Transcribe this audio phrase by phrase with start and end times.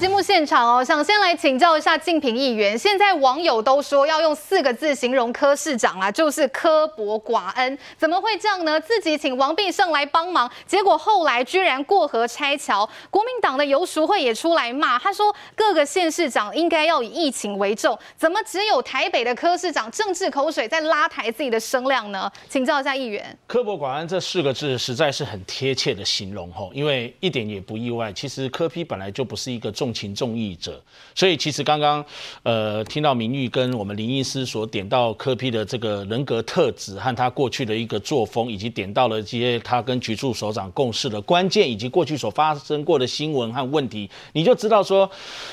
[0.00, 2.76] 节目现场哦，想先来请教一下竞平议员。
[2.76, 7.78] 现在网友都说要用四个字形容柯市长啊，就是刻薄寡恩。
[7.98, 8.80] 怎么会这样呢？
[8.80, 12.88] 自己请王必胜来帮忙，结果后来居然过河拆桥。
[13.10, 22.32] 国民党的游淑慧也出来骂，他说各个县市长应该要以疫情为重，怎么只有台北的柯市长政治口水在拉抬自己的声量呢？
[22.48, 23.38] 请教一下议员。
[23.46, 28.10] 刻薄寡恩这四个字实在是很贴切的形容吼，因为一点也不意外。
[28.14, 30.80] 其实柯批本来就不是一个重重情重义者，
[31.16, 32.04] 所以其实刚刚
[32.44, 45.10] 呃听到明玉跟我们林医师所点到柯批的这个人格特质和他过去的一个作风，以及点到了这些他跟局处首长共事的关键，以及过去所发生过的新闻和问题，你就知道说，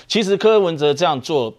[0.08, 1.52] 其实柯文哲这样做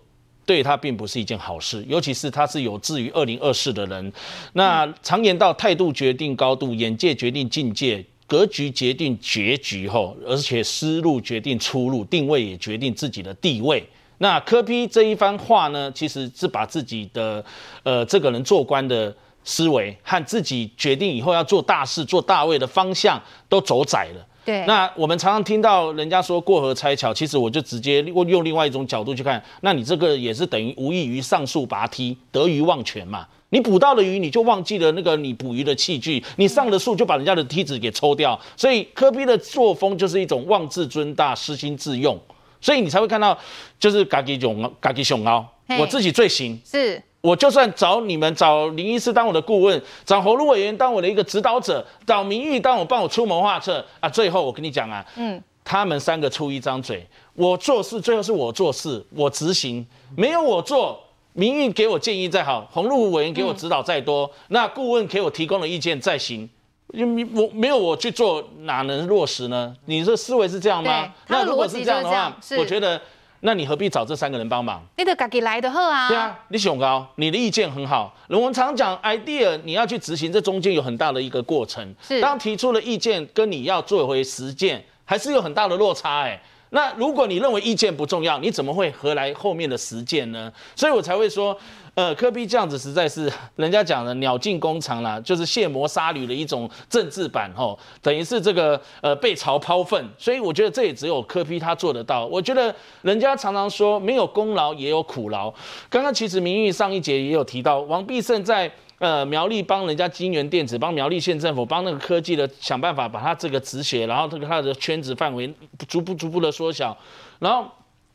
[0.47, 4.13] 对他并不是一件好事，尤其是他是有志于二零二四的人。
[4.53, 8.05] 那常言道，态度决定高度，眼界决定境界。
[8.29, 13.83] 格局决定结局吼，而且思路决定出路，定位也决定自己的地位。
[14.19, 17.45] 那科比这一番话呢，其实是把自己的
[17.83, 24.27] 呃这个人做官的思维和自己决定以后要做大事、做大位的方向都走窄了。
[24.49, 24.65] 对。
[24.65, 33.27] 那我们常常听到人家说过河拆桥，其实我就直接用另外一种角度去看，那你这个也是等于无异于上树拔梯，得鱼忘全嘛。
[33.51, 38.39] 你捕到了鱼，你就忘记了那个你捕鱼的器具；你上了树，就把人家的梯子给抽掉。
[38.57, 42.19] 所以科比的作风就是一种妄自尊大、私心自用，
[42.59, 43.39] 所以你才会看到
[43.79, 45.47] 就是嘎吉熊、嘎吉熊猫，
[45.79, 46.59] 我自己最行。
[46.65, 61.01] 是，我就算找你们找林医师当我的顾问，找侯路委员当我的一个指导者，找明玉当我帮我出谋划策啊，最后我跟你讲啊，嗯，他们三个出一张嘴，我做事最后是我做事，我执行，没有我做。
[61.35, 66.49] 民运给我建议再好，洪路委员给我指导再多，嗯、那顾问给我提供的意见再行，
[66.93, 69.73] 因为我没有我去做，哪能落实呢？
[69.85, 71.13] 你这思维是这样吗？
[71.29, 73.01] 那如果是这样的话，我觉得，
[73.41, 74.83] 那你何必找这三个人帮忙？
[74.97, 76.09] 你得自己来的好啊。
[76.09, 78.13] 对啊，你想高，你的意见很好。
[78.29, 81.95] 我们常讲 idea，你要去执行，这中间有很大的一个过程。
[82.03, 86.43] 是，当提出了意见，跟你要做回实践，还是有很大的落差哎、欸。
[86.71, 90.53] 那如果你认为意见不重要，你怎么会何来后面的实践呢？
[90.77, 91.57] 所以我才会说，
[91.99, 100.09] 呃，柯 P 这样子实在是人家讲的鸟尽弓藏啦，就是卸磨杀驴的一种政治版吼，等于是这个呃被朝抛粪。
[100.17, 102.25] 所以我觉得这也只有柯 P 他做得到。
[102.25, 102.73] 我觉得
[103.03, 105.53] 人家常常说没有功劳也有苦劳。
[105.91, 108.71] 刚刚其实明玉上一节也有提到，王必胜在。
[109.01, 115.49] 呃，苗栗帮人家金元电子，帮苗栗县政府，帮那个科技的想办法把它这个止血，然后这个它的圈子范围
[115.87, 116.97] 逐步逐步的缩小，
[117.39, 117.65] 然后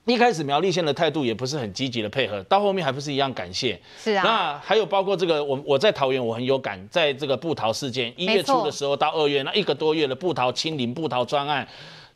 [0.05, 3.79] 一开始苗栗县的态度也不是很积极的配合，到后面还不是一样感谢。
[3.97, 4.23] 是啊。
[4.23, 11.67] 那还有包括这个，我我在桃园我很有感，在这个布桃事件一月初的时候到二月那一个多月的布桃清零布桃专案。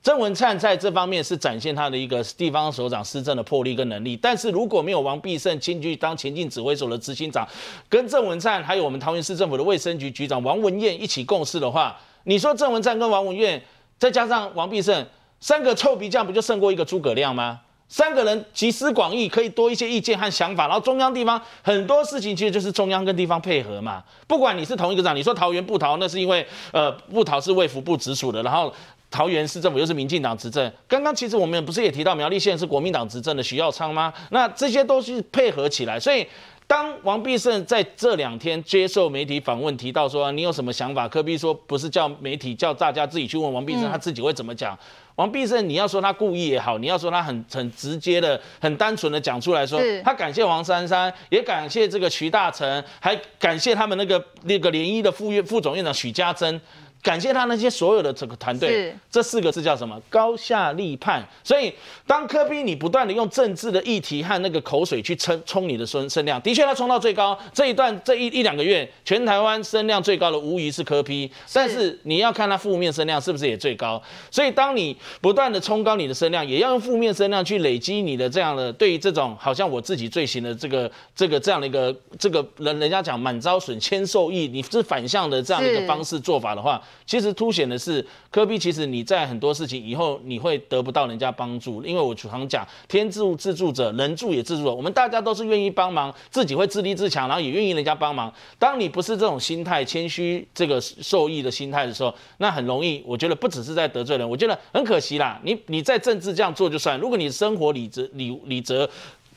[0.03, 7.45] 郑文灿在这方面是展现他的一个地方首长施政的魄力跟能力，但是如果没有王必胜亲去当前进指挥所的执行长，
[7.89, 13.61] 跟郑文灿还有我们桃园市政府的卫生局局长王文彦一起共事的话，你说郑文灿跟王文彦
[13.97, 15.05] 再加上王必胜
[15.39, 17.59] 三个臭皮匠，不就胜过一个诸葛亮吗？
[17.89, 24.03] 三个人集思广益，可以多一些意见和想法，然后中央地方很多事情其实就是中央跟地方配合嘛。
[24.27, 28.73] 不管你是同一个长，你说桃园不桃，那是因为呃不桃是卫福部直属的，然后。
[29.09, 34.13] 桃园市政府又是民进党执政，刚刚其实我们不是也提到苗栗县是国民党执政的徐耀昌吗？
[34.31, 36.27] 那这些都是配合起来，所以
[36.67, 44.77] 当王必胜在这两天接受媒体访问，提到说你有什么想法，科比说不是叫媒体，叫大家自己去问王必胜，他自己会怎么讲？
[45.17, 56.61] 王必胜你要说他故意也好，你要说他很很直接的、很单纯的讲出来说，他感谢王珊珊，也感谢这个徐大成，还感谢他们那个那个联谊的副院副总院长许家珍。
[57.03, 59.97] 感谢他那些所有的这个团队，这四个字叫什么？
[60.09, 61.25] 高下立判。
[61.43, 61.73] 所以
[62.05, 67.37] 当科比你不断的用政治的议题和那个口水去冲冲你的声声量，的确他冲到最高。
[67.53, 74.01] 这一段这一一两个月，全台湾声量最高的无疑是科比但是你要看他负面声量是不是也最高。
[74.29, 86.81] 所以当你不断的冲高你的声量，也要用负面声量去累积你的这样的对于这种好像我自己罪行的这个这个这样的一个这个人人家讲满招损，谦受益，你是反向的这样的一个方式做法的话。
[87.05, 94.65] 其实凸显的是，科比其实你在很多事情以后你会得不到人家帮助，因为我常讲天助自助者，人助也自助。
[94.65, 98.33] 我们大家都是愿意帮忙，自己会自立自强，然后也愿意人家帮忙。
[98.59, 105.39] 当你不是这种心态，谦虚这个受益的心态的时候，那很容易，我觉得不只是在得罪人，我觉得很可惜啦。
[105.43, 108.89] 你你在政治这样做就算，如果你生活礼则礼礼则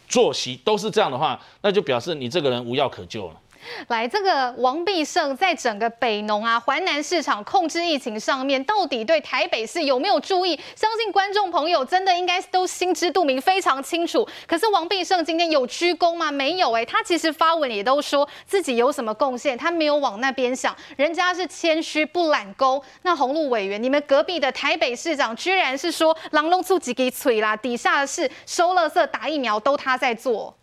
[0.09, 3.35] 作息都是这样的话，那就表示你这个人无药可救了。
[3.89, 10.59] 来，这个王必胜在整个北农啊、环南市场控制疫情上面，到底对台北市有没有注意？
[10.75, 14.27] 相信观众朋友真的应该都心知肚明，非常清楚。
[14.47, 16.31] 可是王必胜今天有鞠躬吗？
[16.31, 22.83] 没有哎、他其实发文也都说自己有什么贡献，他没有往那边想，人家是谦虚不揽功。
[23.03, 30.55] 那鸿路委员，你们隔壁的台北市长居然是说“狼龙出几滴嘴啦”，底下的事收垃圾、打疫苗都他在做。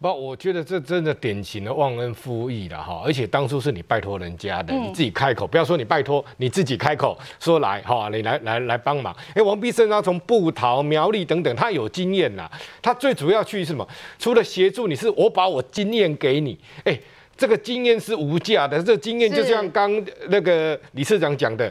[0.00, 3.02] 不，我觉得这真的典型的忘恩负义了哈！
[3.04, 9.14] 而且当初是你拜托人家的，你自己开口，不要说你拜托，你自己开口说来哈，你来来来帮忙。
[9.34, 12.50] 哎，王必胜他从布桃、苗栗等等，他有经验呐。
[12.80, 13.86] 他最主要去什么？
[14.18, 16.58] 除了协助你，是我把我经验给你。
[16.84, 16.98] 哎，
[17.36, 21.70] 这个经验是无价的，这個经验就像刚那个理事长讲的。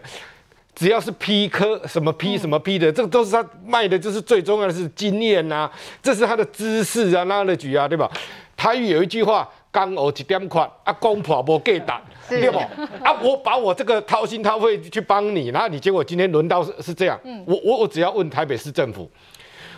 [0.75, 5.71] 只要是 P 科什么 P 什么 P 的，嗯、这个都是他卖的，就是最重要的是经验呐、啊，
[6.01, 8.09] 这是他的知识啊，那的局啊，对吧？
[8.55, 12.57] 台语有一句话，刚我一点款啊，公婆不给打，对不？
[13.03, 19.09] 啊，我把我这个掏心掏肺去帮你，然后你结果今天轮到是是这样，嗯、我我我只要问台北市政府，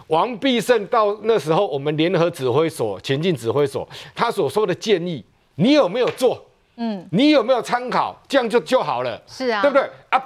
[0.07, 5.23] 王必胜到那时候我们联合指挥所前进指挥所，他所说的建议，
[5.55, 6.43] 你有没有做？
[6.77, 8.19] 嗯，你有没有参考？
[8.27, 10.23] 这样就就好了，是啊，对不对啊？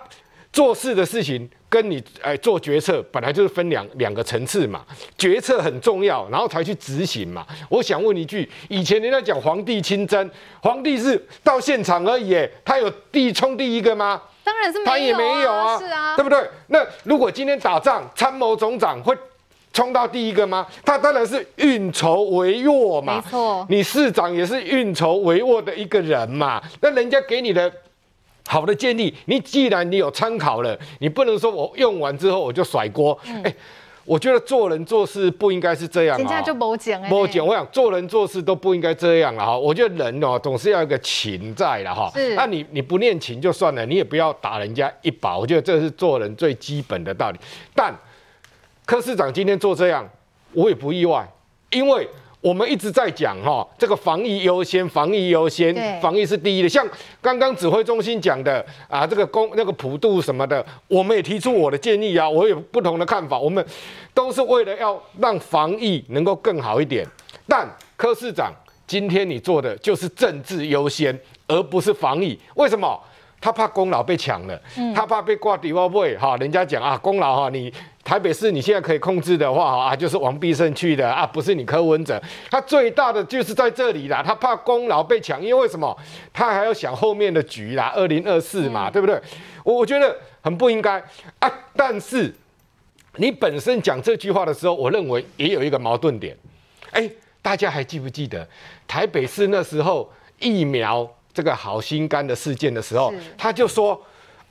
[0.56, 4.86] 做事的事情跟你哎做决策本来就是分两两个层次嘛，
[5.18, 7.46] 决策很重要，然后才去执行嘛。
[7.68, 10.32] 我想问一句，以前人家讲皇帝亲征，
[10.62, 14.22] 皇帝是到现场而已，他有第冲第一个吗？
[14.46, 16.50] 当然是没有啊，他也没有啊，是啊，对不对？
[16.68, 19.14] 那如果今天打仗，参谋总长会
[19.74, 20.66] 冲到第一个吗？
[20.86, 27.70] 他当然是运筹帷幄嘛，没错，你市长也是运筹帷幄的一个人嘛，那人家给你的。
[28.48, 33.18] 好的建议，你既然你有参考了，你不能说我用完之后我就甩锅。
[33.26, 33.56] 哎、嗯欸，
[34.06, 36.20] 我觉得做人做事不应该是这样啊。
[36.20, 37.10] 人家就没讲哎。
[37.10, 39.58] 没讲，我想做人做事都不应该这样了哈。
[39.58, 42.12] 我觉得人哦，总是要有个情在了哈。
[42.14, 42.36] 是。
[42.36, 45.36] 那你你不念情就算了，你也不要打人家一把。
[45.38, 47.40] 我觉得这是做人最基本的道理。
[47.74, 47.92] 但
[48.86, 50.08] 柯市长今天做这样，
[50.54, 51.28] 我也不意外，
[51.72, 52.08] 因为。
[52.46, 56.70] 我们一直在讲哈，这个防疫优先，防疫优先，防疫是第一的。
[56.70, 56.88] 像
[57.20, 63.40] 刚刚指挥中心讲的啊，这个公那个普渡什么的，我们也提出我的建议啊，我有不同的看法。
[63.40, 63.66] 我们
[64.14, 67.04] 都是为了要让防疫能够更好一点。
[67.48, 68.54] 但柯市长
[68.86, 72.40] 今天你做的就是政治优先，而不是防疫。
[72.54, 73.02] 为什么？
[73.42, 74.60] 他怕功劳被抢了，
[74.96, 76.38] 他怕被挂底包位哈。
[76.38, 77.74] 人家讲啊，功劳哈你。
[78.06, 82.22] 台北市你现在可以控制的话啊，就是王必胜去的啊，不是你柯文哲。
[82.52, 85.98] 他最大的就是在这里啦，他怕功劳被抢，因为为什么？
[86.32, 89.20] 他还要想后面的局啦，二零二四嘛，对不对？
[89.64, 91.04] 我我觉得很不应该
[91.40, 91.52] 啊。
[91.76, 92.32] 但是
[93.16, 96.38] 你本身讲这句话的时候，我认为也有一个矛盾点。
[96.92, 97.10] 哎，
[97.42, 98.48] 大家还记不记得
[98.88, 100.08] 台北市那时候
[100.40, 104.00] 疫苗这个好心肝的事件的时候，他就说。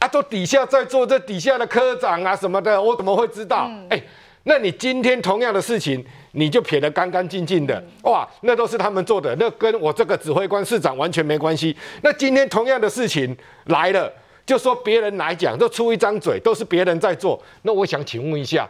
[0.05, 3.63] 他都底下在做，这底下的科长啊什么的，我怎么会知道？
[3.89, 4.05] 哎、嗯欸，
[4.43, 11.75] 那你今天同样的事情，你就撇得干干净净的，哇，那都是他们做的，那跟我这个指挥官市长完全没关系。
[12.03, 13.35] 那今天同样的事情
[13.69, 14.13] 来了，
[14.45, 17.43] 就说别人来讲，都出一张嘴，都是别人在做。
[17.63, 18.69] 那我想请问一下，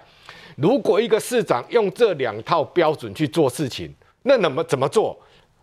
[0.55, 3.93] 如果一个市长用这两套标准去做事情，
[4.23, 5.19] 那怎么怎么做？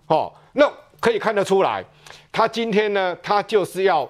[0.07, 0.69] 哦，那
[0.99, 1.81] 可以看得出来，
[2.29, 4.05] 他今天呢，他就是要。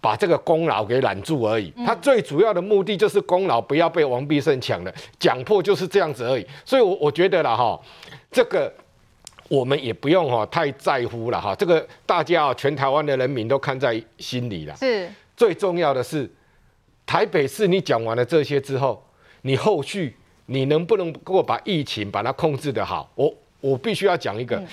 [0.00, 6.46] 把这个功劳给揽住而已，他最主要的目的就是功劳不要被王必胜抢了，讲破就是这样子而已。
[6.64, 7.78] 所以，我我觉得了哈，
[8.32, 8.72] 这个
[9.48, 11.54] 我们也不用哈太在乎了哈。
[11.54, 14.74] 这个大家全台湾的人民都看在心里了。
[14.76, 16.30] 是，最重要的是
[17.04, 19.04] 台北市，你讲完了这些之后，
[19.42, 23.10] 你后续你能不能够把疫情把它控制得好？
[23.14, 24.56] 我我必须要讲一个。
[24.56, 24.66] 嗯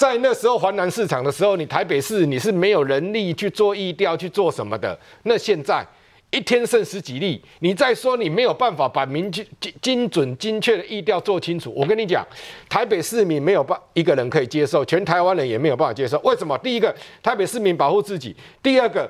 [0.00, 4.98] 在那时候华南市场的时候，你台北市你是没有人力去做疫调去做什么的。
[5.24, 5.86] 那现在
[6.30, 9.46] 一天剩十几例，你再说你没有办法把明精
[9.82, 12.26] 精准精确的疫调做清楚，我跟你讲，
[12.66, 16.18] 台北市民没有办一个人可以接受，全台湾人也没有办法接受。
[16.20, 16.56] 为什么？
[16.56, 19.06] 第一个，台北市民保护自己；第二个，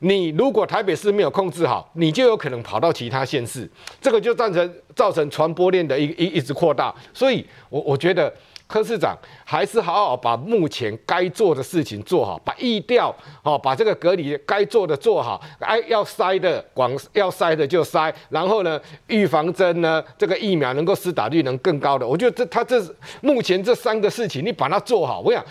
[0.00, 6.94] 你如果台北市没有控制好，你就有可能跑到其他县市，这个就造成造成传播链的一一一直扩大。
[7.12, 8.32] 所以我我觉得。
[8.68, 13.08] 柯市长还是好好把目前该做的事情做好，把疫调
[13.42, 22.78] 哦，把这个隔离该做的做好，哎，要筛的广要筛的就筛，然后呢，预防针呢，这个疫苗能够施打率能更高的，我觉得这他这
[23.22, 25.42] 目前这三个事情你把它做好，我想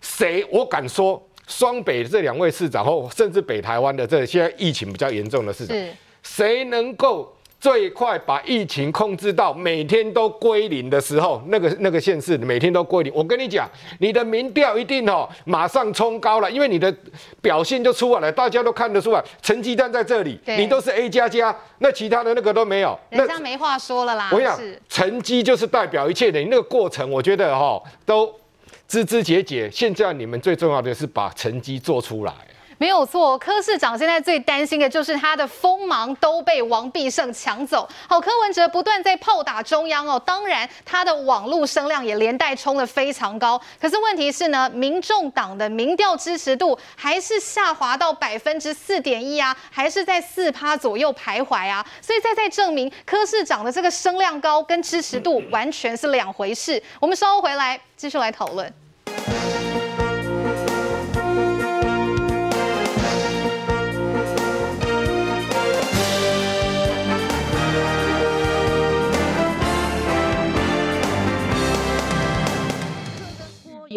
[0.00, 5.76] 谁我敢说，双北这两位市长或甚至北台湾的这现在疫情比较严重的市长，
[6.22, 13.12] 谁能够最快把疫情控制到每天都归零的时候，那个那个县市每天都归零。
[13.12, 16.94] 我跟你讲，你的民调一定哦，马上冲高了，因为你的
[17.40, 24.28] 表现就出来了，大家都看得出来，成绩单在这里，你都是 A 加加，那其他的那个都没有，人家没话说了啦。
[24.30, 28.32] 我跟你讲，成绩就是代表一切的，你那个过程，我觉得哈都
[28.88, 29.70] 枝枝节节。
[29.70, 32.47] 现在你们最重要的是把成绩做出来。
[32.78, 37.88] 没有错，柯市长现在最担心的就是他的锋芒都被王必胜抢走。
[38.08, 43.60] 好，柯文哲不断在炮打中央哦，当然他的网络声量也连带冲得非常高。
[43.80, 51.84] 可是问题是呢，民众党的民调支持度还是下滑到百分之四点一啊，还是在四趴左右徘徊啊。
[52.00, 56.80] 所以再再证明柯市长的这个声量高跟支持度完全是两回事。
[57.00, 58.72] 我们稍后回来继续来讨论。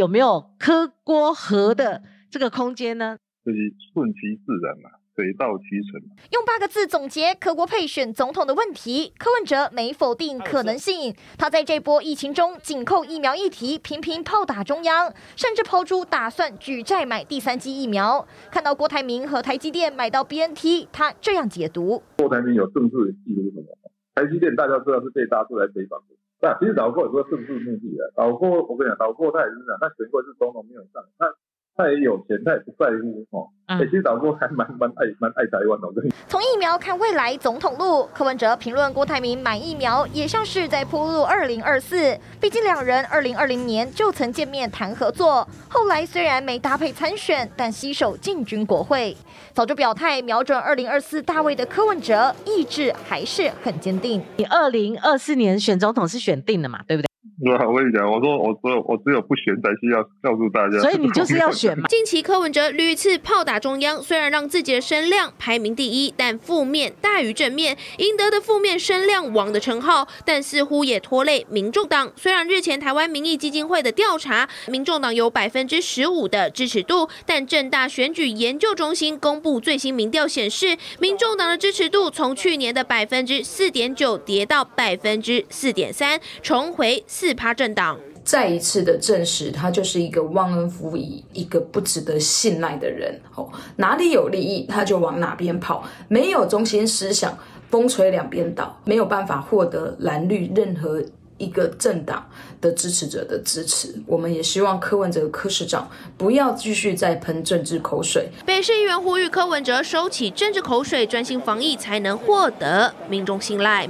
[0.01, 3.19] 有没有柯郭合的这个空间呢？
[3.45, 3.57] 就是
[3.93, 6.01] 顺其自然嘛，水到渠成。
[6.31, 11.15] 用八个字总结柯国配选总统的问题，柯文哲没否定可能性。
[11.37, 18.27] 他在这波疫情中紧扣疫苗议题，频频炮打中央，甚至抛出打算举债买第三剂疫苗。
[18.49, 23.67] 看到郭台铭和台积电买到 BNT，他这样解读：郭台铭有政治意图是什么？
[24.15, 26.15] 台积电大家知道是被搭出来背房的。
[26.41, 31.29] 那其实老郭也说政治目的啊，老郭我跟你讲，老郭他也是这样，他全国是总统没有上，他
[31.75, 33.47] 他也有钱，他也不在乎哦。
[33.65, 36.13] 哎、嗯，其实老郭还蛮蛮爱蛮爱台湾的，我跟你。
[36.27, 42.17] 从疫苗看未来总统路，柯文哲评论郭台铭买疫苗，也像是在铺路二零二四。
[42.39, 49.15] 毕竟两人二零二零年就曾见面谈合作，后来虽然没搭配参选，但携手进军国会。
[49.53, 54.21] 早就表态瞄准二零二四大位的柯文哲，意志还是很坚定。
[54.37, 56.81] 你二零二四年选总统是选定了嘛？
[56.87, 57.10] 对不对？
[57.43, 61.87] 我跟你讲，我说我只有我只有不选才需要告诉大家，所以你就是要选嘛。
[61.89, 72.11] 近期柯文哲屡次炮打中央，虽然让自己的声量排名第一，但负面大于正面，赢得的负面声量王的称号，但似乎也拖累民众党。
[72.15, 87.30] 虽然日前台湾民意基金会的调查，民众党有百分之十五的支持度，但正大选举研究中心公布最新民调显示，民众党的支持度从去年的百分之四点九跌到百分之四点三，重回四。
[87.33, 93.19] 他政党再一次的证实，他就是一个忘恩负义、一个不值得信赖的人。
[93.35, 97.35] 哦，哪里有利益，他就往哪边跑，没有中心思想，
[97.69, 101.01] 风吹两边倒，没有办法获得蓝绿任何
[101.39, 102.23] 一个政党
[102.61, 103.95] 的支持者的支持。
[104.05, 108.29] 我们也希望柯文哲柯市长不要继续再喷政治口水。
[108.45, 113.89] 北市议员呼吁柯文哲收起政治口水，专心防疫，才能获得民众信赖。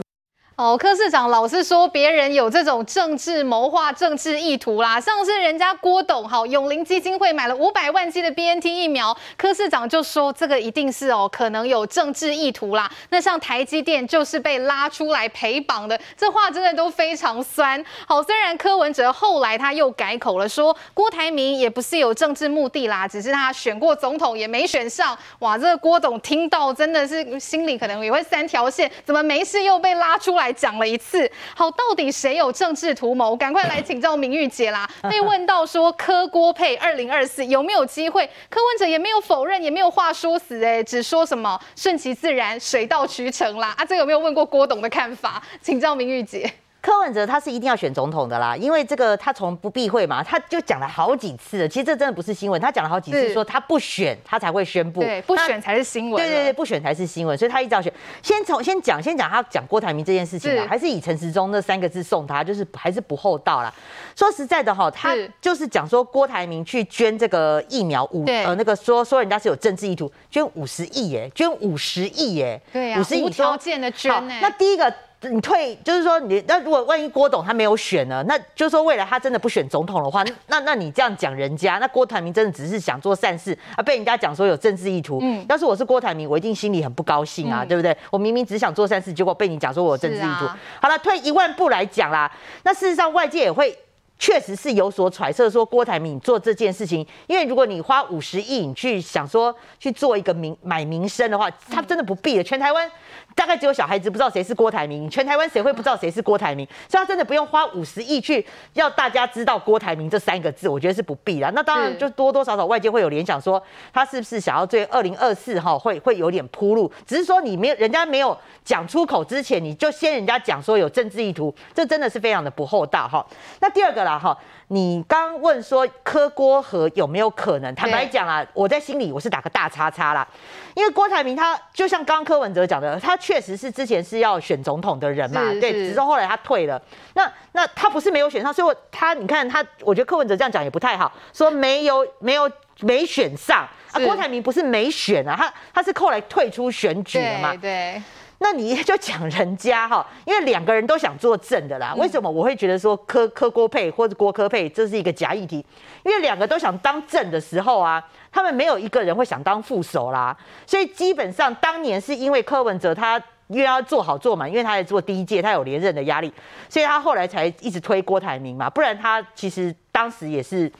[0.62, 12.88] 哦，柯市长老是说别人有这种政治谋划、政治意图啦，像是人家郭董哈永龄基金会买了五百万剂的 BNT 疫苗，柯市长就说这个一定是哦可能有政治意图啦。
[13.10, 17.84] 那像台积电就是被拉出来陪绑的，这话真的都非常酸。
[18.06, 25.18] 好，虽然柯文哲后来他又改口了，说郭台铭也不是有政治目的啦，只是他选过总统也没选上。
[25.40, 30.51] 哇，这个郭董听到真的是心里可能也会三条线，怎么没事又被拉出来？
[30.52, 33.36] 讲了一次，好，到底谁有政治图谋？
[33.36, 34.90] 赶快来请教明玉姐啦。
[35.10, 43.74] 被问到说柯郭配二零二四有没有机会，柯文哲也没有否认，也没有话说死，哎，只说什么顺其自然，水到渠成啦。
[43.78, 45.42] 啊，这有没有问过郭董的看法？
[45.62, 46.52] 请教明玉姐。
[46.82, 51.68] 柯文哲他是一定要选总统的啦，因为这个他从不避讳嘛，他就讲了好几次了。
[51.68, 55.00] 其实这真的不是新闻，他讲了好几次说他不选，他才会宣布。
[55.02, 56.16] 对，不选才是新闻。
[56.24, 57.94] 对对对，不选才是新闻，所以他一直要选。
[58.24, 63.72] 先从先讲先讲他讲郭台铭这件事情啊，还是以陈时中那三个字送他，就是还是不厚道啦。
[64.16, 74.12] 说实在的哈，他就是讲说郭台铭去捐这个疫苗五呃那个说说人家是有政治意图，捐五十亿耶，捐五十亿耶，对呀，五十亿无条件的捐。
[74.42, 74.92] 那第一个。
[75.30, 78.24] 你退就是说你那如果万一郭董他没有选呢？
[78.28, 85.20] 那就是说未来他真的不选总统的话，那那你这样讲人家，那郭台铭真的只是想做善事啊，被人家讲说有政治意图。
[85.22, 87.96] 嗯，要是我是郭台铭，我一定心里很不高兴啊，嗯、对不对？
[88.10, 90.46] 我明明只想做善事，结果被你讲说我有政治意图。
[90.46, 92.32] 啊、好了，退一万步来讲啦，
[92.64, 93.78] 那事实上外界也会
[94.22, 102.88] 确实是有所揣测，说郭台铭做这件事情，因为如果你花五十亿，你去想说去做一个名买名声的话，他真的不必了，全台湾。
[103.34, 106.68] 大概只有小孩子不知道谁是郭台铭，全台湾谁会不知道谁是郭台铭？
[106.90, 111.50] 所以他真的不用花五十亿去要大家知道郭台铭这三个字，我觉得是不必的。
[111.52, 113.62] 那当然就多多少少外界会有联想，说
[113.94, 116.92] 他是不是想要对二零二四哈会会有点铺路？
[117.08, 123.26] 只是说你没有人家没有讲出口之前，你就先人家讲说有政治意图，这真的是非常的不厚道哈。
[123.62, 124.38] 那第二个啦哈。
[124.68, 127.76] 你刚问说柯郭和有没有可能？
[127.76, 130.26] 坦白讲啊，我在心里我是打个大叉叉啦，
[130.74, 136.82] 因为郭台铭他就像刚刚柯文哲讲的，他确实是之前是要选总统的人嘛，对，只是后来他退了。
[137.16, 142.50] 那那他不是没有选上，所以他你看他，我觉得柯文哲这样讲也不太好，说没有没有
[142.80, 148.02] 没选上啊，郭台铭不是没选啊，他他是后来退出选举了嘛，对。
[148.44, 151.94] 那你就讲人家哈， 因为两个人都想做正的啦。
[151.96, 155.64] 为什么我会觉得说柯柯郭配或者郭柯配这是一个假议题？
[156.04, 160.36] 因为两个都想当正的时候啊，他们没有一个人会想当副手啦。
[160.66, 166.34] 所以基本上当年是因为柯文哲他因为要做好做满，因为他在做第一届，他有连任的压力，
[166.68, 168.68] 所以他后来才一直推郭台铭嘛。
[168.68, 170.72] 不然他其实当时也是。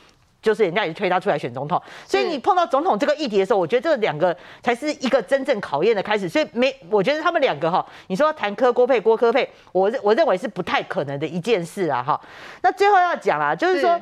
[0.42, 6.28] 就是人家也推他出来选总统，所以你碰到总统这个议题的时候，我觉得这两个才是一个真正考验的开始。
[6.28, 12.20] 所以没，我觉得他们两个哈，你说谈科郭配郭科配，我认我认为是不太可能的一件事啊哈。
[12.64, 14.00] 那最后要讲啊，就是说。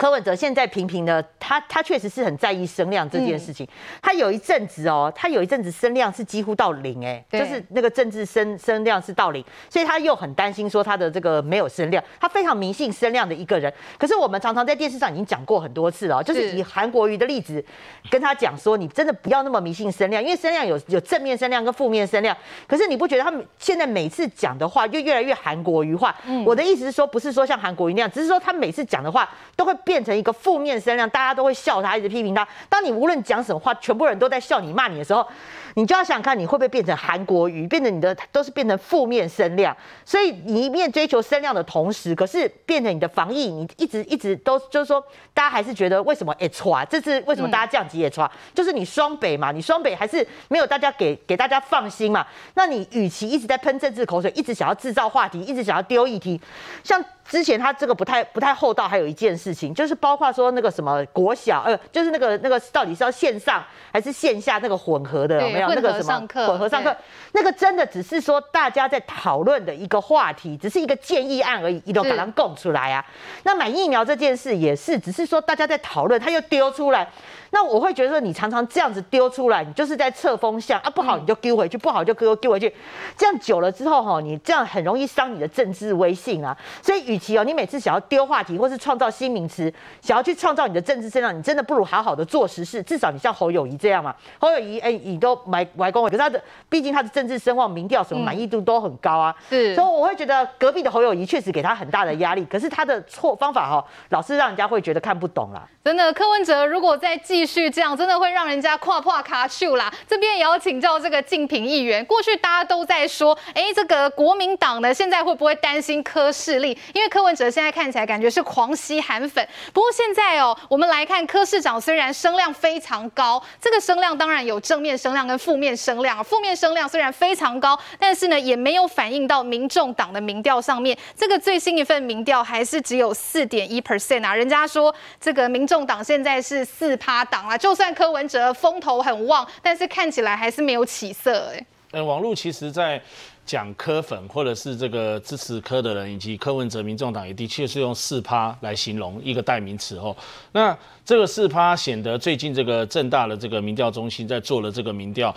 [0.00, 3.68] 柯文哲现在频频的，他他确实是很在意声量这件事情。
[4.00, 13.70] 他有一阵子哦，他有一阵子声量是几乎到零哎，就是那个政治声声量是到零，所以他又很担心说他的这个没有声量，他非常迷信声量的一个人。
[13.98, 17.62] 可是我们常常在电视上已经讲过很多次了，就是以韩国瑜的例子
[18.08, 22.34] 跟他讲说，你真的不要那么迷信声量，因为声量有有正面声量跟负面声量。
[22.66, 26.16] 可是你不觉得他们现在每次讲的话就越来越韩国瑜化？
[26.46, 29.76] 我的意思是说，不是说像韩国瑜那样，只是说他每次讲的话都会。
[29.90, 32.46] 变成一个负面声量，大家都会笑他，一直批评他。
[32.68, 35.26] 当你无论讲什么话，全部人都在笑你、骂你的时候，
[35.74, 39.76] 你就要想看，你会不会变成韩国瑜，变成你的都是变成负面声量。
[40.04, 52.26] 所以你一面追求声量的同时，可是变成你的防疫，你一直一直都就是说，大家还是觉得为什么哎唰，这次为什么大家降级也唰，就是你双北嘛，你双北还是没有大家给给大家放心嘛。
[52.54, 56.40] 那你与其一直在喷政治口水，一直想要制造话题，一直想要丢议题，
[56.82, 57.02] 像。
[57.30, 63.62] 之前他这个不太不太厚道，还有一件事情，就是包括说那个什么国小，呃，就是那个那个到底是要线上
[63.92, 66.96] 还是线下那个混合的，那个什么混合上课？
[67.32, 73.04] 那个真的只是说大家在讨论的一个话题，只是一个建议案而已，一都把它供出来啊。
[73.44, 77.08] 那买疫苗这件事也是，只是说大家在讨论，他又丢出来。
[77.52, 82.72] 那我会觉得说，你常常这样子丢出来，你就是在测风向啊，不好你就丢回去，不好就丢丢回去，
[83.16, 86.56] 这样久了之后哈，你这样很容易伤你的政治威信啊。
[86.80, 92.82] 所以，与其哦，你每次想要丢话题或是创造新名词，想要去创造你的政治声量，你真的不如好好的做实事。
[92.82, 99.34] 至少你像侯友谊这样嘛，侯友谊哎，你都买买公，可是他的毕竟他的政治声望、民调什么满意度都很高啊。
[99.48, 105.66] 是，所以我会觉得隔壁的侯友谊确实给他很大的压力，可是他的错方法哈，老是让人家会觉得看不懂啦。
[105.82, 109.90] 真的，柯文哲如果在继继续这样，真的会让人家跨跨卡丘啦。
[110.06, 116.76] 这边也要请教这个竞品议员，过去大家都在说，哎，这个国民党呢，现在会不会担心柯势力？
[116.92, 119.48] 因为柯文哲现在看起来感觉是狂吸韩粉。
[119.72, 126.22] 不过现在哦，我们来看柯市长，虽然声量非常高，这个声量当然有正面声量跟负面声量。
[126.22, 130.94] 负面声量虽然非常高，但是呢，也没有反映到民众党的民调上面。
[131.16, 134.34] 这个最新一份民调还是只有四点一 percent 啊。
[134.34, 137.29] 人家说这个民众党现在是四趴。
[137.30, 141.66] 党啊，就算柯文哲风头很旺，但是看起来还是没有起色哎。
[141.92, 143.00] 嗯，网络其实在
[143.44, 150.16] 讲柯粉或者是这个支持柯的人，以及柯文哲民众党也的确是用四趴来形容一个代名词哦。
[150.52, 155.34] 那这个四趴显得最近这个正大的这个民调中心在做了这个民调，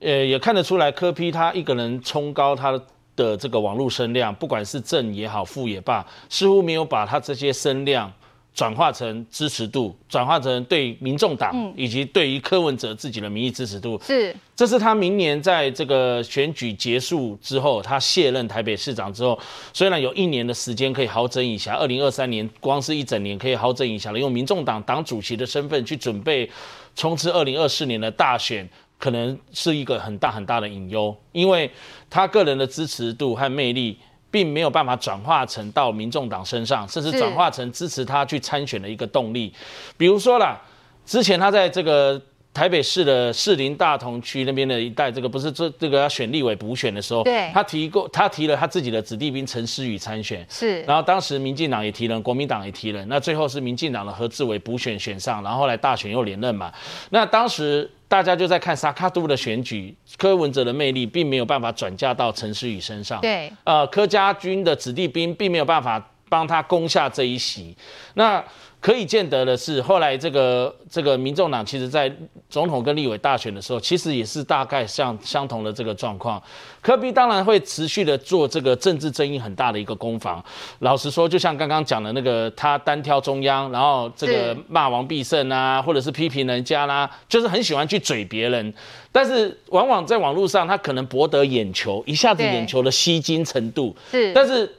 [0.00, 2.78] 呃，也看得出来柯 P 他一个人冲高他
[3.14, 8.12] 的这个网络声量，不管是正也好，负也罢，似乎没有把他这些声量。
[8.56, 19.38] 转化成支持度，转化成对民众党以及对于柯文哲自己的民意支持度，是，这是他明年在这个选举结束之后，他卸任台北市长之后，
[19.74, 26.50] 虽然有一年的时间可以好整以暇，二零二三年光是一整年可以好整以暇了，用民众党党主席的身份去准备
[26.94, 28.66] 冲刺二零二四年的大选，
[28.98, 31.70] 可能是一个很大很大的隐忧，因为
[32.08, 33.98] 他个人的支持度和魅力。
[34.30, 39.52] 并没有办法转化成到民众党身上，甚至转化成支持他去参选的一个动力。
[39.96, 40.60] 比如说啦，
[41.04, 42.20] 之前他在这个
[42.56, 56.72] 台北市的士林大同区那边的一带，这个不是这这个要选立委补选的时候，对，他提过，他提了他自己的子弟兵陈思宇参选，是，然后当时民进党也提了，国民党也提了，那最后是民进党的何志伟补选选上，然后后来大选又连任嘛，
[57.10, 67.76] 那当时大家就在看萨卡都的选举，柯文哲的魅力并没有办法转嫁到陈思宇身上，对，呃，柯家军的子弟兵并没有办法帮他攻下这一席，
[68.14, 68.44] 那。
[68.78, 72.12] 可以见得的是，后来这个这个民众党其实在
[72.48, 76.40] 总统跟立委大选的时候，其实也是大概像相同的这个状况。
[76.80, 80.44] 科比当然会持续的做这个政治争议很大的一个攻防。
[80.80, 88.72] 老实说，就像刚刚讲的那个，他单挑中央，然后这个骂王必胜啊，或者是批评人家啦，就是很喜欢去嘴别人。
[89.10, 94.72] 但是往往在网络上，他可能博得眼球，一下子眼球的吸睛程度是，但是。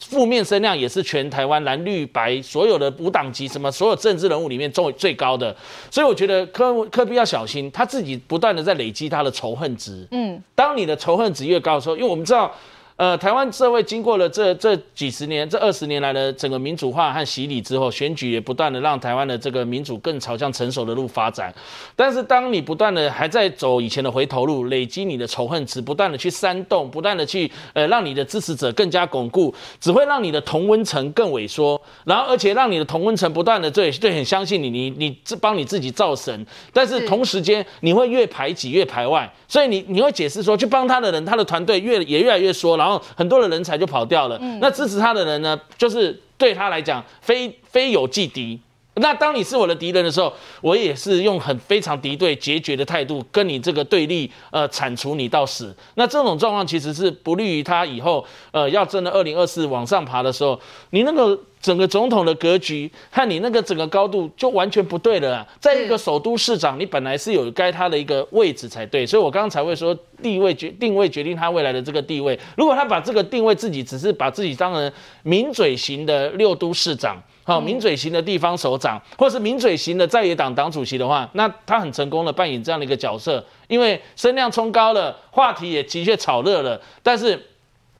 [0.00, 5.54] 负面声量也是全台湾蓝绿白所有的无党籍什么所有政治人物里面最最高的，
[5.90, 10.06] 所以我觉得科科比要小心，他自己不断的在累积他的仇恨值。
[10.10, 12.54] 嗯，当你的仇恨值越高的时候，因为我们知道。
[12.96, 21.54] 呃，台湾社会经过了这这几十年、这二十年来的整个民主化和洗礼之后，选举也不断的让台湾的这个民主更朝向成熟的路发展。
[21.94, 42.85] 但是，当你不断的还在走以前的回头路，累积你的仇恨值，不断的去煽动，不断的去呃让你的支持者更加巩固，只会让你的同温层更萎缩，然后而且让你的同温层不断的对对很相信你，你你自帮你自己造神，但是同时间你会越排挤越排外，所以你你会解释说，去帮他的人，他的团队越也越来越缩了。
[42.86, 48.60] 然后很多的人才就跑掉了，那支持他的人呢，就是对他来讲非非友即敌。
[48.98, 50.32] 那当你是我的敌人的时候，
[50.62, 55.74] 我也是用很非常敌对、决绝的态度跟你这个对立，呃，铲除你到死。
[55.96, 60.58] 那这种状况其实是不利于他以后，呃，要真的二零二四往上爬的时候，
[60.90, 65.46] 你那个整个总统的格局和你那个整个高度就完全不对了。
[65.60, 72.38] 在一个首都市长，你本来是有该他的一个位置才对，所以我刚刚才会说地位决定位决定他未来的这个地位。
[72.56, 74.90] 如果他把这个定位自己只是把自己当成
[75.22, 77.22] 名嘴型的六都市长。
[77.46, 87.40] 好，名嘴型的地方首长，或是名嘴型的在野党党主席的话，那他很成功的扮演这样的一个角色，因为声量冲高了，话题也的确炒热了，但是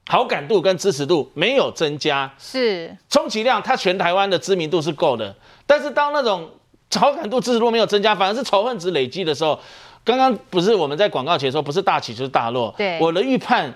[0.09, 2.97] 好感度跟支持度没有增加，是。
[3.09, 5.33] 充其量他全台湾的知名度是够的，
[5.65, 6.51] 但是当那种
[6.97, 9.57] 好感度支持度没有增加，反而是仇恨值累积的时候，
[10.03, 13.73] 刚刚不是我们在广告前说不是大起就是大落，对，我的预判。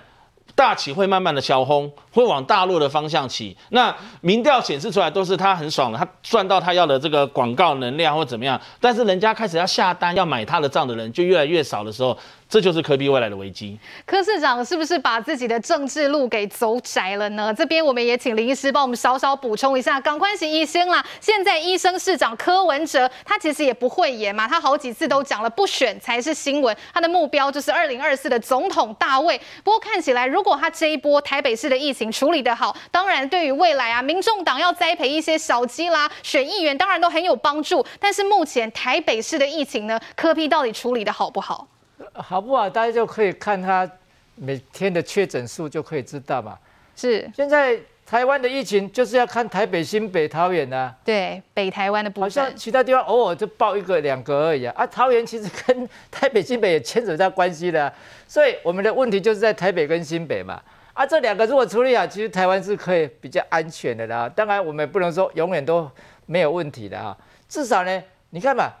[0.55, 3.55] 大旗会慢慢的小红，会往大陆的方向起。
[3.69, 8.59] 那民调显示出来都是他很爽了，他赚到他要的这个广告能量或怎么样。
[8.79, 12.17] 但是人家开始要下单要买他的账的人就越来越少的时候。
[12.51, 13.79] 这就是柯 P 未来的危机。
[14.05, 17.53] 柯市长是不是把自己的政治路给走窄了呢？
[17.53, 20.01] 这边我们也请林医师帮我们稍稍补充一下。
[20.01, 21.01] 赶快请医生啦！
[21.21, 26.75] 现在医生市长柯文哲，他其实也不会演嘛，他好几次都讲了，不选才是新闻。
[26.93, 29.39] 他的目标就是二零二四的总统大位。
[29.63, 37.85] 不过看起来，如果他这一波台北市的疫情处理得好，当然对于未来啊，民众党要栽培一些小鸡啦，选议员当然都很有帮助。
[37.97, 41.69] 但是目前台北市的疫情呢，柯比到底处理得好不好？
[42.13, 42.69] 好不好？
[42.69, 43.89] 大家就可以看他
[44.35, 46.57] 每天的确诊数就可以知道嘛。
[46.95, 50.93] 是，现在台湾的疫情就是要看台北、新北、桃园啊。
[51.03, 52.23] 对，北台湾的部分。
[52.23, 54.73] 好像其他地方偶尔就报一个两个而已啊。
[54.75, 57.91] 啊，桃园其实跟 台北、新北也牵扯到关系的，
[58.27, 60.61] 所以我们的问题就是在台北跟新北嘛。
[60.93, 64.27] 啊，这两个如果处理好，其实台湾是可以比较安全的啦。
[64.27, 65.89] 当然，我们也不能说永远都
[66.25, 67.17] 没有问题的啊。
[67.47, 68.71] 至少呢，你看嘛。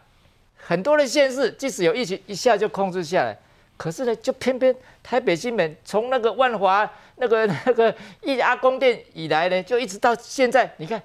[0.65, 3.37] 很多的县市，即使有疫情，一下就控制下来，
[3.77, 11.01] 可是呢，就偏偏台北、新北从那个万华那个那个一阿公店以来呢，就一直到现在，你看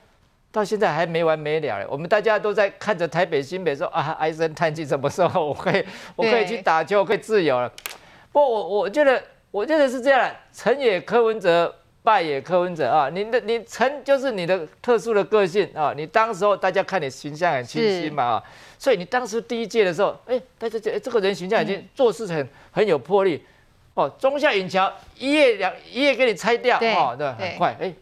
[0.53, 1.87] 到现在还没完没了嘞。
[1.89, 7.71] 我们大家都在看着台北、新北说啊，唉声叹气，什么时候我可以我可以去打球，我可以自由了？
[8.33, 11.75] 不过我我觉得，我觉得是这样，成也柯文哲，
[12.07, 13.11] 败也柯文哲啊。
[13.11, 18.43] 你的你成就是你的特殊的个性啊，你当时候大家看你形象很清晰嘛啊。
[18.79, 23.43] 所以你当时第一届的时候，哎、欸，大家觉得这个人形象已经做事很很有魄力，
[23.95, 27.93] 哦，中下引桥一夜两一夜给你拆掉，对哦，对，很快，哎，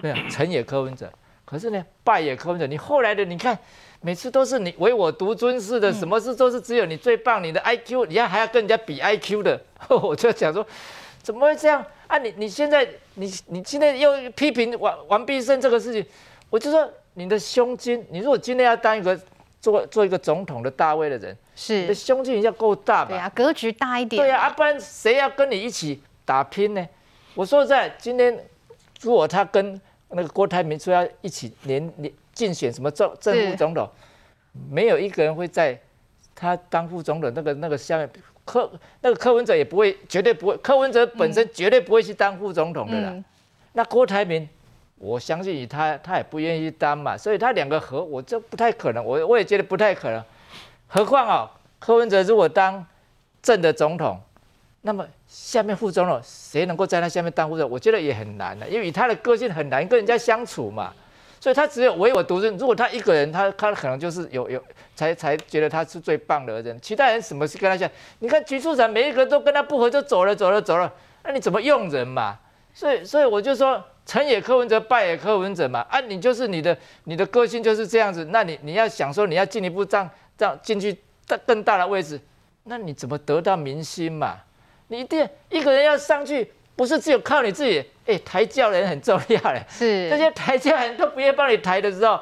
[0.00, 1.12] 对啊，成也柯文哲，
[1.44, 3.58] 可是呢，败也柯文哲，你后来的你看，
[4.00, 10.64] 每次都是你唯我独尊似的，什么事都是只有你最棒，你的 IQ，你要还要跟人家比 IQ 的， 我就想说，
[11.22, 12.18] 怎么会这样啊？
[12.18, 16.04] 你你现在你你今天又批评王王必胜这个事情，
[16.48, 19.18] 我就说你的胸襟，你如果今天要当一个。
[19.62, 23.10] 做做一个总统的大位的人，是你的胸襟要够大吧？
[23.10, 24.22] 对啊，格局大一点。
[24.22, 26.88] 对啊，啊不然谁要跟你一起打拼呢？
[27.34, 28.42] 我说实在，今天
[29.02, 29.78] 如果他跟
[30.08, 33.86] 那个郭台铭说要一起连连竞选什么政正副总统，
[34.70, 35.78] 没有一个人会在
[36.34, 38.08] 他当副总统，那个那个下面
[38.50, 38.68] 柯
[39.02, 43.10] 那个柯文哲也不会，绝对不会，柯文哲本身绝对不会去当副总统的啦。
[43.10, 43.24] 嗯、
[43.74, 44.48] 那郭台铭，
[44.98, 50.20] 我相信他他也不愿意当嘛，所以他两个合，我这不太可能，我我也觉得不太可能。
[50.88, 52.84] 何况啊，柯文哲如果当
[53.40, 54.20] 正的总统，
[54.82, 57.70] 那么下面副总统谁能够在他下面当副总统？
[57.70, 60.92] 我觉得也很难的，因为以他的个性很难跟人家相处嘛。
[61.40, 62.54] 所以他只有唯我独尊。
[62.58, 64.62] 如果他一个人，他他可能就是有有
[64.94, 66.78] 才才觉得他是最棒的人。
[66.82, 67.90] 其他人什么事跟他讲？
[68.18, 70.92] 你看局处长每一个都跟他不合，就走了走了走了。
[71.24, 72.38] 那你怎么用人嘛？
[72.74, 75.80] 所以所以我就说，成也柯文哲，败也柯文哲嘛。
[75.88, 78.26] 啊，你就是你的你的个性就是这样子。
[78.26, 80.94] 那你你要想说你要进一步这样这样进去
[81.26, 82.20] 更更大的位置，
[82.64, 84.36] 那你怎么得到民心嘛？
[84.88, 86.52] 你一定一个人要上去。
[86.80, 89.62] 不是只有靠你自己，哎、欸，抬轿人很重要嘞。
[89.68, 92.18] 是这些抬轿人都不愿帮你抬的时候，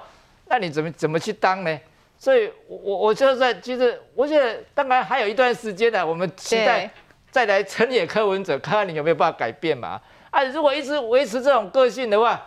[0.49, 1.79] 那你怎么怎么去当呢？
[2.19, 6.91] 所以，我我就在其实，我觉得当然还有一段时间呢，我们期待
[7.31, 10.01] 再来成也柯文哲，看看你有没有办法改变嘛。
[10.31, 12.45] 啊，如果一直维持这种个性的话，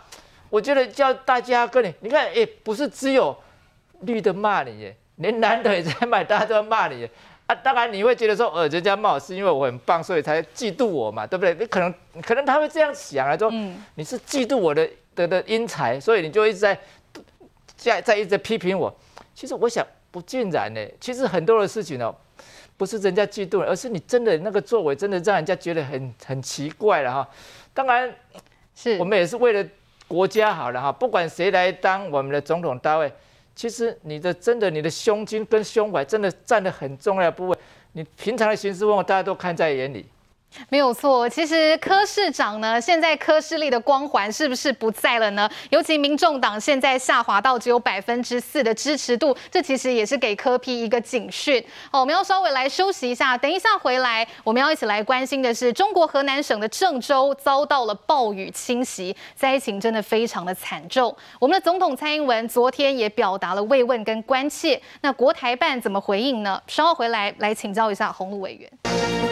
[0.50, 3.34] 我觉得叫大家跟你，你看，哎、欸，不是只有
[4.02, 7.08] 绿的骂你耶，连蓝的也在骂，大家都要骂你。
[7.52, 11.54] 啊、当然你会觉得说，呃，人家骂我是因为我很棒，所以才嫉妒我嘛，对不对？
[11.56, 16.80] 你可能可能他会这样想啊，说、嗯、你是嫉妒我的的的英才，所以你就一直在
[17.76, 18.94] 在在一直批评我。
[19.36, 22.16] 其实我想不尽然呢，其实很多的事情哦，
[22.78, 27.30] 不是人家嫉妒，而是你真的那个作为真的让人家觉得很很奇怪了哈。
[27.74, 28.10] 当然，
[28.74, 29.70] 是我们也是为了
[30.08, 33.12] 国家好了哈，不管谁来当我们的总统大位。
[33.62, 37.56] 其实你的真的你的胸襟跟胸怀真的占了很重要的部位，
[37.92, 40.04] 你平常的行事风度大家都看在眼里。
[40.70, 45.50] 没有错，其实柯市长呢，现在柯市立的光环是不是不在了呢？
[45.70, 51.64] 尤其民众党现在下滑到只有百分之四的支持度，这其实也是给柯批一个警讯。
[51.92, 61.16] 好，我们要稍微来休息一下，等一下回来，我们要一起来关心的是，中国河南省的郑州遭到了暴雨侵袭，灾情真的非常的惨重。
[61.40, 66.62] 我们的总统蔡英文昨天也表达了慰问跟关切，那国台办怎么回应呢？
[66.68, 69.31] 稍后回来来请教一下洪路委员。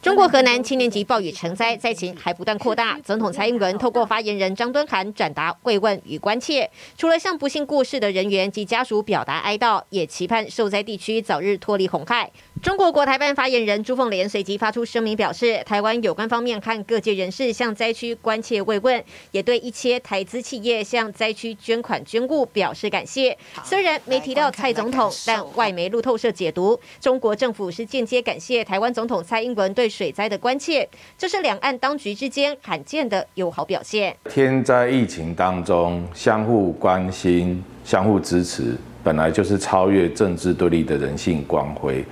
[0.00, 2.96] 中国河南七年级暴雨成灾，灾情还不断扩大。
[3.04, 12.30] 总统蔡英文透过发言人张敦涵转达慰问与关切，除了向不幸过世的人员及家属表达哀悼，也期盼受灾地区早日脱离洪害。
[12.62, 23.36] 中国国台办发言人朱凤莲随即发出声明表示，台湾有关方面和各界人士向灾区关切慰问，也对一切台资企业向灾区捐款捐物表示感谢。
[23.64, 29.87] 虽然没提到蔡总统，但外媒路透社解读，中国政府是间接感谢台湾总统蔡英文对。
[29.88, 34.14] 水灾的关切，这是两岸当局之间罕见的友好表现。
[34.28, 42.04] 天灾疫情当中，相互关心、相互支持，本来就是超越政治对立的人性光辉。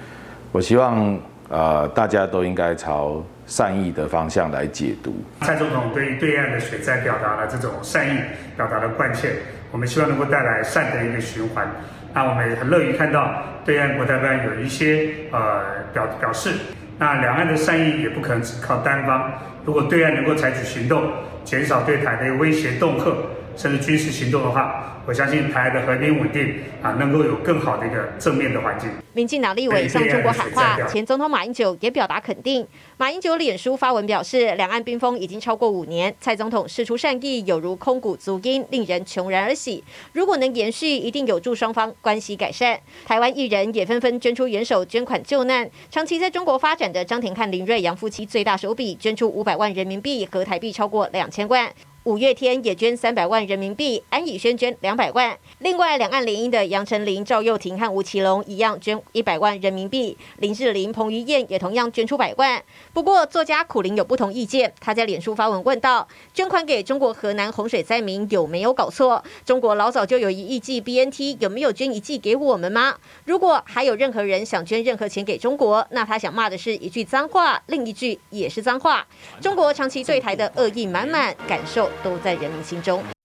[0.53, 5.15] 我希望，呃，大家都应该朝善意的方向来解读。
[5.43, 8.19] 蔡总统对于对岸的水灾表达了这种善意，
[8.57, 9.33] 表达了关切。
[9.71, 11.69] 我们希望能够带来善的一个循环。
[12.15, 15.63] 那我们也很乐于看到对岸国台办有一些呃
[15.93, 16.53] 表表示。
[16.99, 19.31] 那两岸的善意也不可能只靠单方，
[19.65, 21.13] 如果对岸能够采取行动，
[21.45, 23.15] 减少对台的威胁、恫吓，
[23.57, 24.93] 甚至军事行动的话。
[25.07, 28.91] 我相信台湾的和平稳定啊，能够有更好的一个正面的环境。
[29.13, 32.67] 民进党立委向中国喊话，前总统马英九也表达肯定。
[32.97, 39.85] 马英九脸书发文表示，两岸冰封已经超过五年，蔡总统释出善意，有如空谷足音，令人穷然而喜。
[40.13, 42.77] 如果能延续，一定有助双方关系改善。
[43.05, 45.71] 台湾艺人也纷纷捐出援手，捐款救难。
[45.89, 51.71] 长期在中国发展的张庭汉、林瑞阳夫妻最大手笔捐出五百万人民币，和台币超过两千万。
[52.07, 55.37] 五月天也捐三百万人民币，安以轩捐两百万。
[55.59, 60.17] 另外，两岸联姻的杨丞琳、赵又廷和吴奇隆一样捐一百万人民币。
[60.39, 62.63] 林志玲、彭于晏也同样捐出百万。
[62.93, 69.25] 不过，作家苦苓有不同意见，他在脸书发文问道：捐款给中国河南洪水灾民有没有搞错？
[69.45, 72.95] 中国老早就有一亿剂 BNT，有没有捐一剂给我们吗？
[73.25, 79.05] 如果还有任何人想捐任何钱给中国，那他想骂的是一句脏话，另一句也是脏话。
[79.41, 81.91] 中国长期对台的恶意满满，感受。
[82.03, 83.16] 都在人民心中。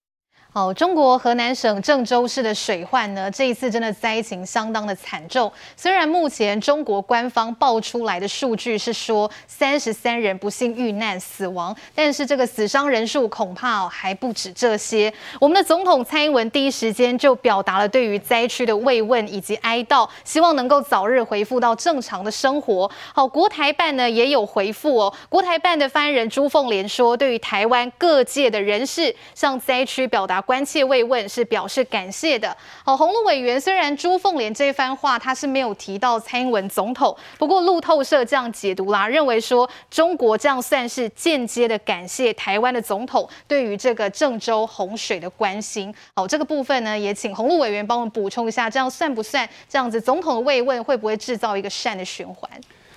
[0.54, 5.50] 好，中国河南省郑州市的水患呢，这一次真的灾情相当的惨重。
[5.78, 15.14] 虽然目前中国官方报出来的数据是说三十三人不幸遇难死亡，但是这个死伤人数恐怕还不止这些。
[15.40, 22.92] 我们的总统蔡英文第一时间就表达了对于灾区的慰问以及哀悼，希望能够早日恢复到正常的生活。
[23.16, 30.41] 好，国台办呢也有回复哦，国台办的发言人朱凤莲说，对于台湾各界的人士向灾区表达。
[30.42, 32.56] 关切慰问是表示感谢的。
[32.84, 45.94] 好，洪路委员虽然朱凤莲这番话他是没有提到蔡英文总统，不过路透社这样解读啦，认为说中国这样算是间接的感谢台湾的总统对于这个郑州洪水的关心。
[46.16, 50.02] 好，这个部分呢，也请洪路委员帮我们补充一下，这样算不算这样子？
[50.02, 52.50] 总统的慰问会不会制造一个善的循环？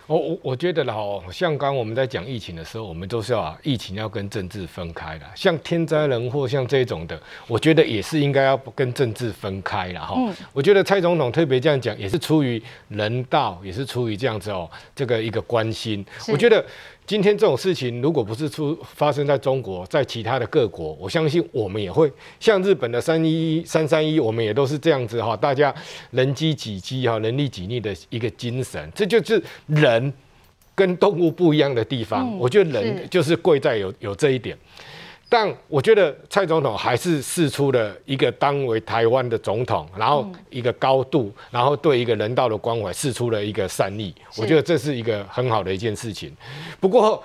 [0.06, 0.94] 我我我觉得啦，
[1.32, 5.32] 像刚我们在讲疫情的时候，我们都是要啊，疫情要跟政治分开啦。
[5.34, 10.14] 像天灾人祸，像这种的，我觉得也是应该要跟政治分开了哈。
[10.16, 16.04] 嗯，我觉得蔡总统特别这样讲，也是出于人道，也是出于这样子哦，这个一个关心。
[16.28, 16.64] 我觉得。
[17.06, 25.74] 今天这种事情，如果不是出发生在中国，在其他的各国，我相信我们也会像日本的三一一、三三一，我们也都是这样子哈，大家
[26.12, 30.10] 人机几机哈，人力几力的一个精神，这就是人
[30.74, 32.26] 跟动物不一样的地方。
[32.26, 34.56] 嗯、我觉得人就是贵在有有这一点。
[35.34, 44.14] 但我觉得蔡总统还是试出了一个当为台湾的总统，然后一个高度，然后对一个人道的关怀，试出了一个善意。
[44.36, 46.32] 我觉得这是一个很好的一件事情。
[46.78, 47.20] 不过，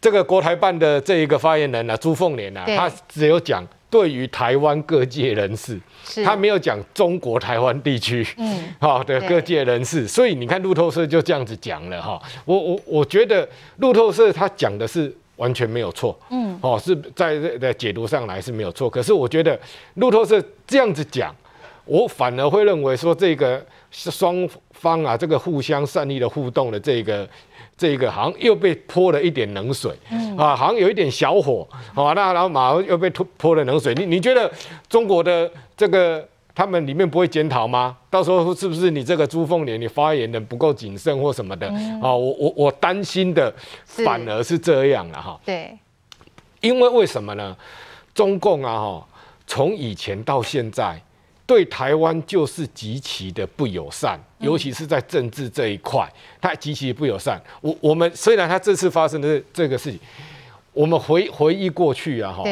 [0.00, 5.80] 这个国台办的这一个发言人呢、啊，朱凤莲呢，他只有讲对于台湾各界人士，
[6.24, 10.06] 他没有讲中国台湾地区，嗯， 好的各界人士。
[10.06, 12.22] 所以你看路透社就这样子讲了哈。
[12.44, 15.12] 我我我觉得路透社他讲的是。
[15.36, 18.90] 完全没有错，嗯，哦，是在在解读上来是没有错。
[18.90, 19.58] 可是我觉得
[19.94, 21.34] 路透社这样子讲，
[21.84, 27.28] 我反而会认为说这个双方啊，这个互相善意的互动的这个
[27.76, 33.94] 这个，好像又被泼了一点冷水，嗯，啊，好像有一点小火，好，那然后马上又被泼泼了冷水。
[33.94, 34.50] 你你觉得
[34.88, 36.26] 中国的这个？
[36.56, 37.98] 他们里面不会检讨吗？
[38.08, 41.68] 到时候是不是你这个朱凤莲你发言的不够谨慎或什么的？
[41.68, 45.38] 嗯、哦，我我我担心的反而是这样了哈。
[45.44, 45.76] 对，
[46.62, 47.54] 因为为什么呢？
[48.14, 49.06] 中共啊哈，
[49.46, 50.98] 从以前到现在
[51.44, 57.38] 对台湾就是极其的不友善，尤其是在政治这一块，它极其不友善。
[57.60, 60.00] 我我们虽然它这次发生的这个事情，
[60.72, 62.44] 我们回回忆过去啊哈，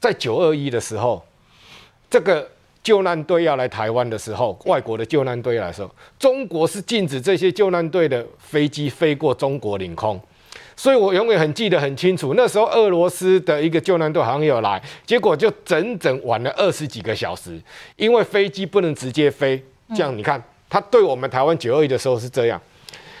[0.00, 1.24] 在九二一的时候，
[2.10, 2.50] 这个。
[2.86, 10.20] 救难队要来台湾的时候，外国的救难队来的时候，中国是禁止这些救难队的飞机飞过中国领空，
[10.76, 12.34] 所以我永远很记得很清楚。
[12.36, 17.60] 那时候俄罗斯的一个救难队好像有来，结果就整整晚了二十几个小时，
[17.96, 19.60] 因为飞机不能直接飞。
[19.88, 22.62] 这样你看，他对我们台湾九二一的时候是这样，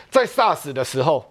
[0.08, 1.24] 在 SARS 的时候。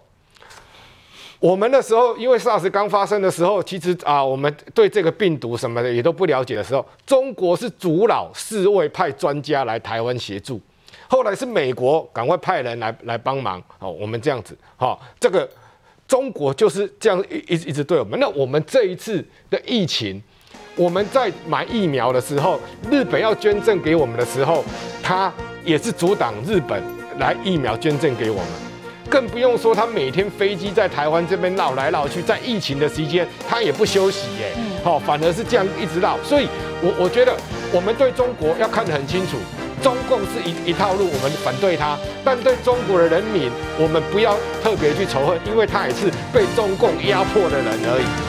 [1.38, 10.58] 我们那时候，因为 SARS 刚发生的时候，其实啊，我们对这个病毒什么的也都不了解的时候，中国是阻挠世卫派专家来台湾协助，
[11.08, 15.46] 后来是美国赶快派人来来帮忙，哦，我们这样子，哈，这个
[16.08, 18.18] 中国就是这样一一直对我们。
[18.18, 20.22] 那我们这一次的疫情，
[20.74, 22.58] 我们在买疫苗的时候，
[22.90, 24.64] 日本要捐赠给我们的时候，
[25.02, 25.30] 他
[25.64, 26.82] 也是阻挡日本
[27.18, 28.65] 来疫苗捐赠给我们。
[29.08, 36.18] 更不用说，他每天飞机在台湾这边绕来绕去，在疫情的时间，他也不休息耶，好，反而是这样一直绕。
[36.22, 36.48] 所以，
[36.82, 37.34] 我我觉得
[37.72, 39.36] 我们对中国要看得很清楚，
[39.82, 48.26] 中共是一一套路，我们反对他；但对中国的人民，我们不要特别去仇恨，因为他也是被中共压迫的人而已。